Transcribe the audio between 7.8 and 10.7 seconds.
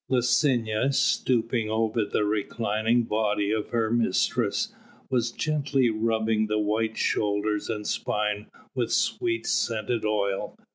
spine with sweet scented oil.